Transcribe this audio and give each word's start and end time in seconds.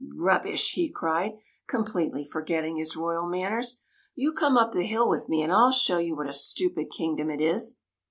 "Rubbish!" 0.15 0.71
he 0.73 0.89
cried, 0.89 1.37
completely 1.67 2.25
for 2.25 2.41
getting 2.41 2.77
his 2.77 2.95
royal 2.95 3.27
manners. 3.29 3.81
"You 4.15 4.33
come 4.33 4.57
up 4.57 4.71
the 4.71 4.81
hill 4.81 5.07
with 5.07 5.29
me, 5.29 5.43
and 5.43 5.51
I 5.51 5.55
'11 5.57 5.73
show 5.73 5.99
you 5.99 6.15
what 6.15 6.25
a 6.27 6.33
stupid 6.33 6.89
kingdom 6.89 7.29
it 7.29 7.39
is." 7.39 7.77